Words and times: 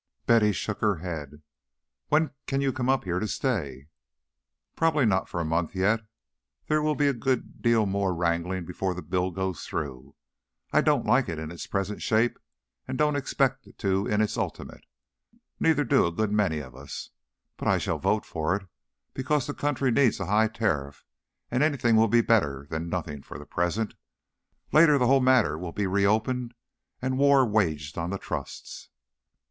Betty 0.25 0.51
shook 0.51 0.79
her 0.81 0.95
head. 0.95 1.43
"When 2.09 2.31
can 2.47 2.59
you 2.59 2.73
come 2.73 2.89
up 2.89 3.03
here 3.03 3.19
to 3.19 3.27
stay?" 3.27 3.85
"Probably 4.75 5.05
not 5.05 5.29
for 5.29 5.39
a 5.39 5.45
month 5.45 5.75
yet. 5.75 5.99
There 6.65 6.81
will 6.81 6.95
be 6.95 7.07
a 7.07 7.13
good 7.13 7.61
deal 7.61 7.85
more 7.85 8.11
wrangling 8.11 8.65
before 8.65 8.95
the 8.95 9.03
bill 9.03 9.29
goes 9.29 9.61
through. 9.67 10.15
I 10.73 10.81
don't 10.81 11.05
like 11.05 11.29
it 11.29 11.37
in 11.37 11.51
its 11.51 11.67
present 11.67 12.01
shape 12.01 12.39
and 12.87 12.97
don't 12.97 13.15
expect 13.15 13.67
to 13.77 14.07
in 14.07 14.21
its 14.21 14.37
ultimate; 14.39 14.87
neither 15.59 15.83
do 15.83 16.07
a 16.07 16.11
good 16.11 16.31
many 16.31 16.57
of 16.61 16.75
us. 16.75 17.11
But 17.55 17.67
I 17.67 17.77
shall 17.77 17.99
vote 17.99 18.25
for 18.25 18.55
it, 18.55 18.65
because 19.13 19.45
the 19.45 19.53
country 19.53 19.91
needs 19.91 20.19
a 20.19 20.25
high 20.25 20.47
tariff, 20.47 21.05
and 21.51 21.61
anything 21.61 21.95
will 21.95 22.07
be 22.07 22.21
better 22.21 22.65
than 22.71 22.89
nothing 22.89 23.21
for 23.21 23.37
the 23.37 23.45
present. 23.45 23.93
Later, 24.71 24.97
the 24.97 25.05
whole 25.05 25.21
matter 25.21 25.59
will 25.59 25.73
be 25.73 25.85
reopened 25.85 26.55
and 27.03 27.19
war 27.19 27.45
waged 27.45 27.99
on 27.99 28.09
the 28.09 28.17
Trusts." 28.17 28.89